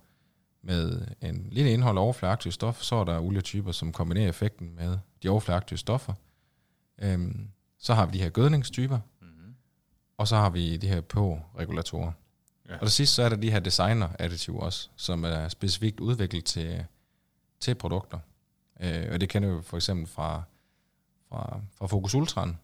[0.61, 4.97] med en lille indhold af overfladeaktive stof, så er der olietyper, som kombinerer effekten med
[5.23, 6.13] de overfladeaktive stoffer.
[7.01, 7.47] Øhm,
[7.79, 9.55] så har vi de her gødningstyper, Mm-hmm.
[10.17, 12.11] og så har vi de her på-regulatorer.
[12.69, 12.73] Ja.
[12.78, 16.86] Og til sidst så er der de her designer-additiver også, som er specifikt udviklet til,
[17.60, 18.19] til produkter.
[18.80, 20.43] Øh, og det kender vi for eksempel fra,
[21.30, 22.58] fra, fra Focus Ultran,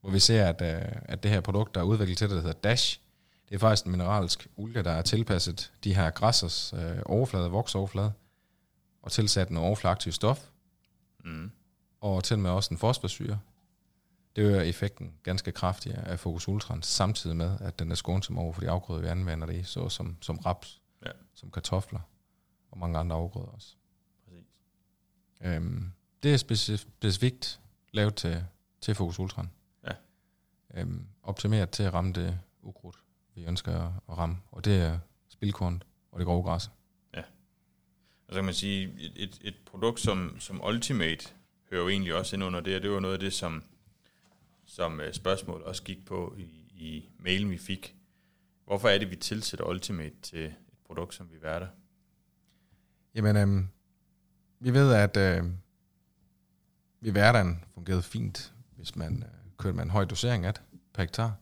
[0.00, 2.42] hvor vi ser, at, øh, at det her produkt, der er udviklet til det, der
[2.42, 3.00] hedder Dash,
[3.48, 8.12] det er faktisk en mineralsk olie, der er tilpasset de her græssers øh, overflade, voksoverflade,
[9.02, 10.40] og tilsat noget overfladeaktivt stof,
[11.24, 11.50] Mm.
[12.00, 13.38] og til og med også en fosforsyre.
[14.38, 18.52] Det øger effekten ganske kraftigt af Focus Ultran, samtidig med, at den er skånsom over
[18.52, 21.10] for de afgrøder, vi anvender det i, så som, som raps, Ja.
[21.34, 22.00] som kartofler
[22.70, 23.74] og mange andre afgrøder også.
[24.24, 24.44] Præcis.
[25.40, 27.60] Øhm, det er specif- specifikt
[27.92, 28.44] lavet til,
[28.80, 29.50] til Focus Ultran.
[29.86, 29.92] Ja.
[30.74, 32.96] Øhm, optimeret til at ramme det ukrudt,
[33.34, 34.98] vi ønsker at, ramme, og det er
[35.28, 36.70] spildkorn og det grove græs.
[38.28, 41.28] Og så kan man sige, et, et, et produkt som, som Ultimate
[41.70, 43.64] hører jo egentlig også ind under det, og det var noget af det, som,
[44.68, 47.96] som øh, spørgsmål også gik på i, i mailen, vi fik.
[48.64, 50.54] Hvorfor er det, vi tilsætter Ultimate til et
[50.86, 51.68] produkt som Viverda?
[53.14, 53.68] Jamen, øhm,
[54.60, 55.44] vi ved, at øh,
[57.00, 60.62] Viverdaen fungerede fint, hvis man øh, kørte med en høj dosering af det
[60.94, 61.34] per hektar.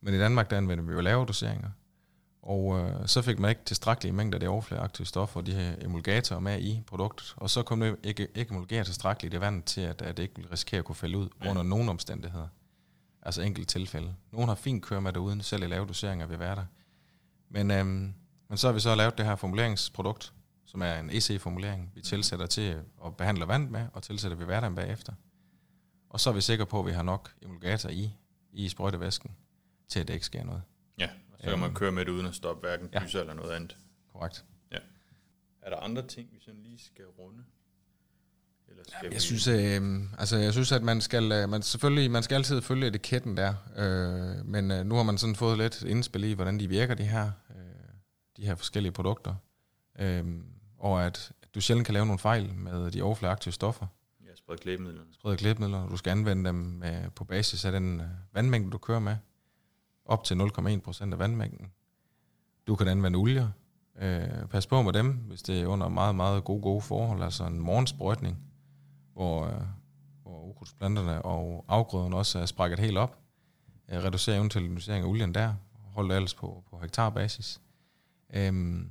[0.00, 1.70] Men i Danmark, der anvender vi jo lave doseringer.
[2.42, 6.40] Og øh, så fik man ikke tilstrækkelige mængder af de overfladeaktive stoffer, de her emulgatorer
[6.40, 7.34] med i produktet.
[7.36, 10.36] Og så kom det ikke, ikke emulgere tilstrækkeligt i vandet til, at, at det ikke
[10.36, 11.50] ville risikere at kunne falde ud ja.
[11.50, 12.48] under nogen omstændigheder.
[13.22, 14.14] Altså enkelt tilfælde.
[14.30, 16.66] Nogle har fint kørt med det uden, selv i lave doseringer vil være der.
[17.48, 18.14] Men, øhm,
[18.48, 20.32] men så har vi så lavet det her formuleringsprodukt,
[20.64, 24.74] som er en EC-formulering, vi tilsætter til at behandle vand med, og tilsætter vi hverdagen
[24.74, 25.12] bagefter.
[26.08, 28.10] Og så er vi sikre på, at vi har nok emulgator i,
[28.52, 29.36] i sprøjtevæsken,
[29.88, 30.62] til at det ikke sker noget.
[30.98, 33.20] Ja, og så kan man køre med det uden at stoppe hverken ja.
[33.20, 33.76] eller noget andet.
[34.12, 34.44] Korrekt.
[34.72, 34.78] Ja.
[35.62, 37.44] Er der andre ting, vi sådan lige skal runde?
[38.72, 39.20] Eller skal jeg vi...
[39.20, 42.86] synes, øh, altså jeg synes, at man skal, øh, man selvfølgelig, man skal altid følge
[42.86, 46.68] etiketten der, øh, men øh, nu har man sådan fået lidt indspil i, hvordan de
[46.68, 47.94] virker, de her, øh,
[48.36, 49.34] de her forskellige produkter,
[49.98, 50.24] øh,
[50.78, 53.86] og at du sjældent kan lave nogle fejl med de overfladeaktive stoffer.
[54.24, 55.02] Ja, sprede klæbemidler.
[55.12, 55.88] Sprede klæbemidler.
[55.88, 59.16] Du skal anvende dem med, på basis af den øh, vandmængde, du kører med,
[60.04, 61.72] op til 0,1% af vandmængden.
[62.66, 63.48] Du kan anvende olier.
[64.00, 67.44] Øh, pas på med dem, hvis det er under meget, meget gode, gode forhold, altså
[67.44, 68.51] en morgensprøjtning
[69.12, 69.62] hvor, øh,
[70.22, 73.18] hvor ukrudtsplanterne og afgrøderne også er sprækket helt op.
[73.88, 75.54] Øh, reducere eventuelt inducering af olien der,
[75.92, 77.60] holde det ellers på, på hektarbasis.
[78.34, 78.90] Øhm,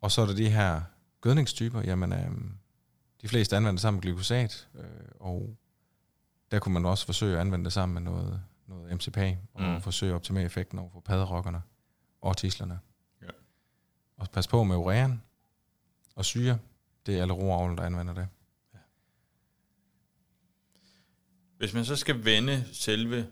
[0.00, 0.80] og så er der de her
[1.20, 2.58] gødningstyper, jamen øhm,
[3.22, 4.84] de fleste anvender sammen med glyfosat, øh,
[5.20, 5.56] og
[6.50, 9.18] der kunne man også forsøge at anvende det sammen med noget, noget MCP,
[9.54, 9.80] og mm.
[9.80, 11.62] forsøge at optimere effekten over for padderokkerne
[12.20, 12.78] og tislerne.
[13.22, 13.28] Ja.
[14.16, 15.22] Og pas på med urean
[16.14, 16.58] og syre,
[17.06, 18.28] det er alle roavler, der anvender det.
[21.56, 23.30] Hvis man så skal vende selve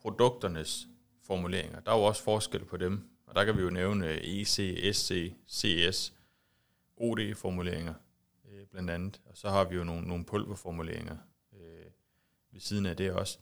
[0.00, 0.88] produkternes
[1.22, 4.78] formuleringer, der er jo også forskel på dem, og der kan vi jo nævne EC,
[4.92, 6.12] SC, CS,
[6.96, 7.94] OD-formuleringer
[8.50, 11.16] øh, blandt andet, og så har vi jo nogle, nogle pulverformuleringer
[11.52, 11.86] øh,
[12.52, 13.38] ved siden af det også.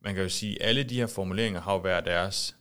[0.00, 2.56] Man kan jo sige, at alle de her formuleringer har jo hver deres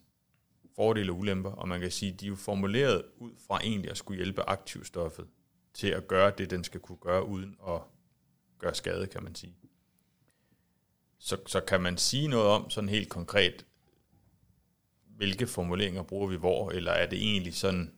[0.76, 3.92] fordele og ulemper, og man kan sige, at de er jo formuleret ud fra egentlig
[3.92, 5.28] at skulle hjælpe aktivstoffet
[5.74, 7.82] til at gøre det, den skal kunne gøre, uden at
[8.58, 9.56] gøre skade, kan man sige.
[11.20, 13.66] Så, så kan man sige noget om sådan helt konkret,
[15.06, 17.94] hvilke formuleringer bruger vi hvor, eller er det egentlig sådan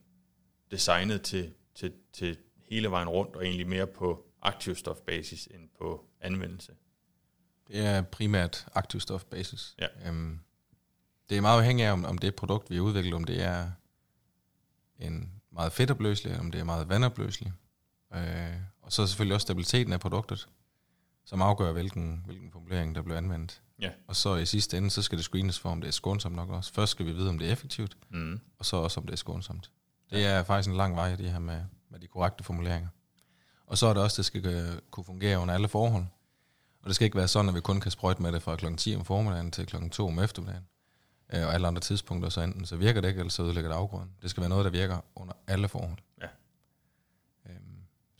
[0.70, 2.36] designet til, til, til
[2.68, 6.72] hele vejen rundt, og egentlig mere på aktivstofbasis end på anvendelse?
[7.68, 9.74] Det er primært aktivstofbasis.
[9.78, 10.08] Ja.
[10.08, 10.38] Øhm,
[11.28, 13.70] det er meget afhængigt af, om, om det produkt, vi har udviklet, om det er
[14.98, 17.52] en meget fedtopløselig, om det er meget vandopløselig.
[18.14, 20.48] Øh, og så selvfølgelig også stabiliteten af produktet
[21.24, 23.62] som afgør, hvilken, hvilken formulering, der bliver anvendt.
[23.80, 23.90] Ja.
[24.06, 26.50] Og så i sidste ende, så skal det screenes for, om det er skånsomt nok
[26.50, 26.72] også.
[26.72, 28.40] Først skal vi vide, om det er effektivt, mm.
[28.58, 29.70] og så også, om det er skånsomt.
[30.10, 30.28] Det ja.
[30.28, 32.88] er faktisk en lang vej, det her med, med de korrekte formuleringer.
[33.66, 36.04] Og så er det også, det skal kunne fungere under alle forhold.
[36.82, 38.74] Og det skal ikke være sådan, at vi kun kan sprøjte med det fra kl.
[38.76, 39.88] 10 om formiddagen til kl.
[39.88, 40.66] 2 om eftermiddagen.
[41.34, 43.76] Øh, og alle andre tidspunkter, så enten så virker det ikke, eller så ødelægger det
[43.76, 44.10] afgrøden.
[44.22, 45.98] Det skal være noget, der virker under alle forhold.
[46.22, 46.26] Ja.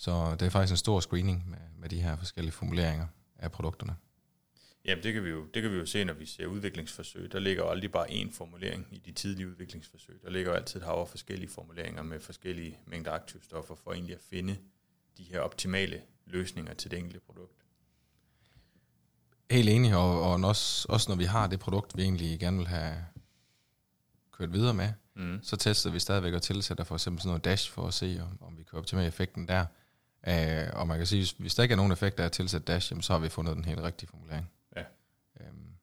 [0.02, 3.06] Så det er faktisk en stor screening med, med de her forskellige formuleringer
[3.38, 3.96] af produkterne.
[4.84, 7.32] Jamen, det kan, vi jo, det kan vi jo se, når vi ser udviklingsforsøg.
[7.32, 10.20] Der ligger jo aldrig bare én formulering i de tidlige udviklingsforsøg.
[10.24, 14.20] Der ligger jo altid et hav forskellige formuleringer med forskellige mængder aktivstoffer for egentlig at
[14.30, 14.56] finde
[15.18, 17.64] de her optimale løsninger til det enkelte produkt.
[19.50, 22.66] Helt enig, og, og også, også når vi har det produkt, vi egentlig gerne vil
[22.66, 22.94] have
[24.32, 25.38] kørt videre med, mm.
[25.42, 28.42] så tester vi stadigvæk og tilsætter for eksempel sådan noget dash for at se, om,
[28.46, 29.66] om vi kan optimere effekten der.
[30.26, 32.92] Uh, og man kan sige, hvis der ikke er nogen effekt af at tilsætte dash,
[32.92, 34.50] jamen, så har vi fundet den helt rigtige formulering.
[34.76, 34.84] Ja.
[35.40, 35.76] Um,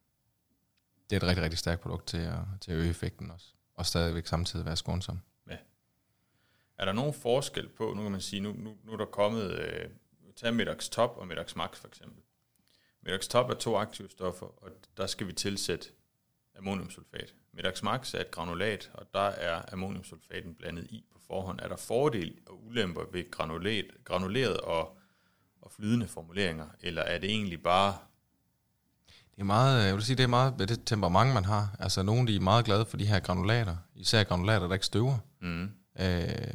[1.09, 3.47] det er et rigtig, rigtig stærkt produkt til at, til at øge effekten også.
[3.75, 5.19] Og stadigvæk samtidig være skånsom.
[5.49, 5.57] Ja.
[6.77, 9.51] Er der nogen forskel på, nu kan man sige, nu, nu, nu er der kommet,
[9.53, 9.91] uh,
[10.35, 12.23] tag Medax Top og Medax Max for eksempel.
[13.01, 15.89] Medax Top er to aktive stoffer, og der skal vi tilsætte
[16.59, 17.33] ammoniumsulfat.
[17.53, 21.59] Medax Max er et granulat, og der er ammoniumsulfaten blandet i på forhånd.
[21.59, 24.97] Er der fordel og ulemper ved granulat, granuleret og,
[25.61, 27.97] og flydende formuleringer, eller er det egentlig bare...
[29.07, 31.75] Det er meget, jeg vil sige, det er meget det temperament, man har.
[31.79, 35.17] Altså, nogle de er meget glade for de her granulater, især granulater, der ikke støver.
[35.41, 35.71] Mm.
[35.99, 36.53] Øh,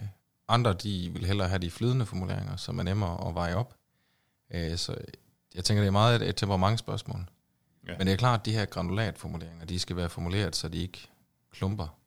[0.49, 3.75] andre, de vil hellere have de flydende formuleringer, som er nemmere at veje op.
[4.55, 4.97] Øh, så
[5.55, 7.21] jeg tænker, det er meget et, et temperamentsspørgsmål.
[7.87, 7.99] Ja.
[7.99, 11.09] Men det er klart, at de her granulatformuleringer, de skal være formuleret, så de ikke
[11.53, 11.99] klumper,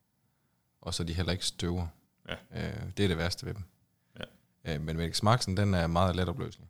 [0.82, 1.88] og så de heller ikke støver.
[2.30, 2.36] Ja.
[2.52, 3.64] Øh, det er det værste ved dem.
[4.20, 4.76] Ja.
[4.76, 6.68] Øh, men Medix Maxen, den er meget let opløselig.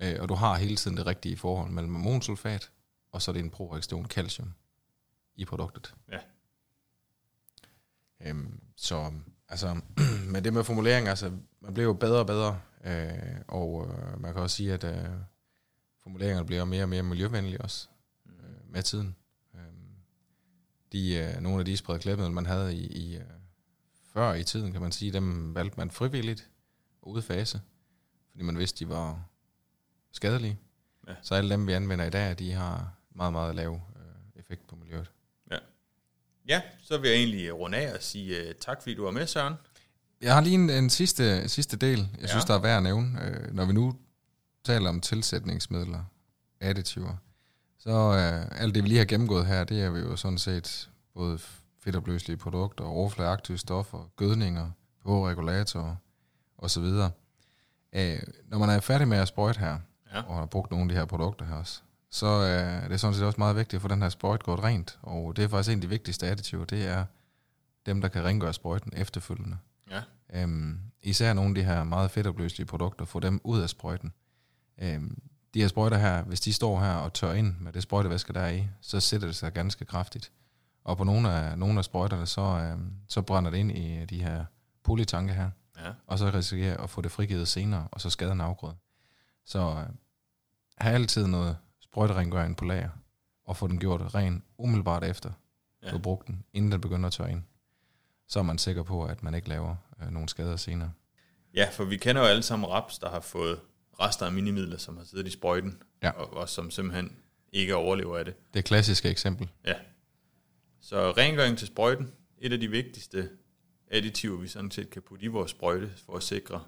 [0.00, 2.70] Øh, og du har hele tiden det rigtige forhold mellem ammonsulfat
[3.16, 4.54] og så er det en proreaktion calcium
[5.36, 5.94] i produktet.
[6.12, 6.18] Ja.
[8.20, 9.12] Øhm, så
[9.48, 9.80] altså,
[10.32, 14.32] med det med formulering, altså, man bliver jo bedre og bedre, øh, og øh, man
[14.32, 15.10] kan også sige, at øh,
[16.02, 17.88] formuleringerne bliver mere og mere miljøvenlige også
[18.76, 19.16] med tiden.
[19.54, 19.60] Øh,
[20.92, 23.22] de, øh, nogle af de spredt klæbemidler, man havde i, i øh,
[24.12, 26.50] før i tiden, kan man sige, dem valgte man frivilligt
[27.02, 27.60] og udfase,
[28.30, 29.24] fordi man vidste, de var
[30.12, 30.58] skadelige.
[31.08, 31.14] Ja.
[31.22, 34.76] Så alle dem, vi anvender i dag, de har meget, meget lav øh, effekt på
[34.76, 35.10] miljøet.
[36.48, 39.26] Ja, så vil jeg egentlig runde af og sige uh, tak, fordi du var med,
[39.26, 39.54] Søren.
[40.20, 42.26] Jeg har lige en, en sidste, sidste del, jeg Ja.
[42.26, 43.24] synes, der er værd at nævne.
[43.24, 43.98] Øh, når vi nu
[44.64, 46.04] taler om tilsætningsmidler,
[46.60, 47.16] additiver,
[47.86, 47.96] så
[48.52, 51.38] øh, alt det, vi lige har gennemgået her, det er vi jo sådan set både
[51.80, 54.70] fedtopløselige produkter, overfladeaktive stoffer, gødninger,
[55.04, 55.96] pH-regulatorer
[56.58, 56.84] osv.
[57.92, 58.18] Øh,
[58.48, 59.78] når man er færdig med at sprøjte her,
[60.14, 60.22] Ja.
[60.22, 63.14] og har brugt nogle af de her produkter her også, så øh, er det sådan
[63.14, 64.98] set også meget vigtigt at få den her sprøjt gjort rent.
[65.02, 67.04] Og det er faktisk en af de vigtigste additiver, det er
[67.86, 69.56] dem, der kan rengøre sprøjten efterfølgende.
[69.90, 70.02] Ja.
[70.34, 74.12] Øhm, især nogle af de her meget fedtopløselige produkter, få dem ud af sprøjten.
[74.78, 75.18] Øhm,
[75.56, 78.40] de her sprøjter her, hvis de står her og tør ind med det sprøjtevæske, der
[78.40, 80.32] er i, så sætter det sig ganske kraftigt.
[80.84, 84.22] Og på nogle af, nogle af sprøjterne, så, øhm, så brænder det ind i de
[84.22, 84.44] her
[84.84, 85.92] polytanke her, Ja.
[86.06, 88.74] og så risikerer at få det frigivet senere, og så skader en afgrøde.
[89.46, 89.94] Så øh,
[90.78, 92.90] have altid noget sprøjterengøring på lager,
[93.44, 95.30] og få den gjort ren umiddelbart efter,
[95.82, 95.86] Ja.
[95.90, 97.42] du har brugt den, inden den begynder at tørre ind.
[98.28, 100.92] Så er man sikker på, at man ikke laver øh, nogle skader senere.
[101.54, 103.60] ja, for vi kender jo alle sammen raps, der har fået
[104.00, 106.10] rester af minimidler, som har siddet i sprøjten, Ja.
[106.10, 107.16] og, og som simpelthen
[107.52, 108.34] ikke overlever af det.
[108.54, 109.48] Det klassiske eksempel.
[109.64, 109.74] Ja.
[110.80, 113.30] Så rengøring til sprøjten, et af de vigtigste
[113.90, 116.64] additiver, vi sådan set kan putte i vores sprøjte, for at sikre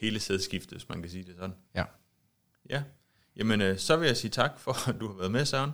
[0.00, 1.54] hele sædskiftet, hvis man kan sige det sådan.
[1.74, 1.84] Ja.
[2.70, 2.82] Ja.
[3.36, 5.70] Jamen, øh, så vil jeg sige tak for, at du har været med, Søren.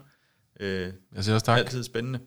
[0.61, 1.59] Øh, Jeg siger også Det er tak.
[1.59, 2.20] altid spændende.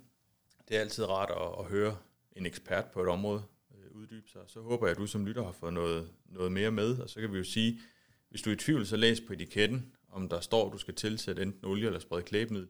[0.68, 1.98] Det er altid rart at, at høre
[2.36, 3.44] en ekspert på et område
[3.76, 4.42] øh, uddybe sig.
[4.48, 7.00] Så håber jeg, at du som lytter har fået noget, noget mere med.
[7.00, 7.80] Og så kan vi jo sige,
[8.30, 10.94] hvis du er i tvivl, så læs på etiketten, om der står, at du skal
[10.94, 12.70] tilsætte enten olie eller spredt klæbemiddel.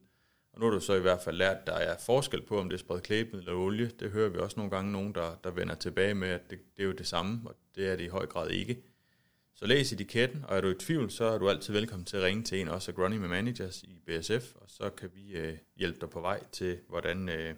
[0.54, 2.70] Og nu har du så i hvert fald lært, at der er forskel på, om
[2.70, 3.92] det er spredt klæbemiddel eller olie.
[4.00, 6.84] Det hører vi også nogle gange nogen, der, der vender tilbage med, at det, det
[6.84, 8.84] er jo det samme, og det er det i høj grad ikke.
[9.56, 12.24] Så læs etiketten, og er du i tvivl, så er du altid velkommen til at
[12.24, 16.00] ringe til en af os agronomy managers i BSF, og så kan vi øh, hjælpe
[16.02, 17.56] dig på vej til, hvordan, øh,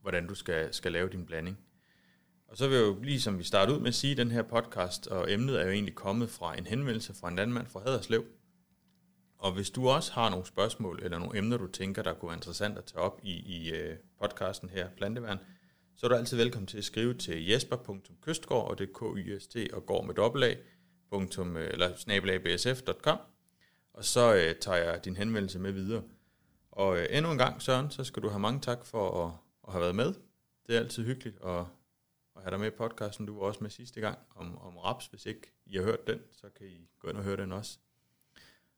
[0.00, 1.58] hvordan du skal, skal lave din blanding.
[2.50, 4.30] Og så vil jeg jo lige som vi starter ud med at sige, at den
[4.30, 7.80] her podcast og emnet er jo egentlig kommet fra en henvendelse fra en landmand fra
[7.80, 8.24] Haderslev.
[9.38, 12.36] Og hvis du også har nogle spørgsmål eller nogle emner, du tænker, der kunne være
[12.36, 15.38] interessant at tage op i, i øh, podcasten her, Planteværn,
[15.96, 19.38] så er du altid velkommen til at skrive til jesper.kystgård, og det er k y
[19.38, 20.58] s t og går med dobbelt
[21.10, 23.18] punktum, øh, eller snabelagbsf.com,
[23.94, 26.02] og så øh, tager jeg din henvendelse med videre.
[26.72, 29.32] Og øh, endnu en gang, Søren, så skal du have mange tak for at,
[29.66, 30.14] at have været med.
[30.66, 31.64] Det er altid hyggeligt at,
[32.40, 33.26] at have dig med i podcasten.
[33.26, 35.06] Du var også med sidste gang om, om raps.
[35.06, 37.78] Hvis ikke I har hørt den, så kan I gå ind og høre den også.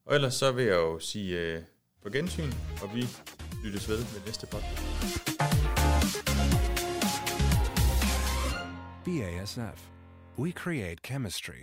[0.05, 1.62] Og ellers så vil jeg jo sige øh,
[2.03, 3.05] på gensyn, og vi
[3.64, 4.83] lyttes ved med næste podcast.
[9.05, 9.88] BASF.
[10.38, 11.62] We create chemistry.